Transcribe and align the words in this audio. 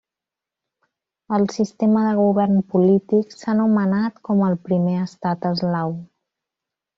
El 1.37 1.43
sistema 1.55 2.05
de 2.07 2.13
govern 2.19 2.57
polític 2.71 3.37
s'ha 3.41 3.55
nomenat 3.61 4.17
com 4.29 4.43
el 4.49 4.57
primer 4.71 4.97
estat 5.03 5.47
eslau. 5.53 5.95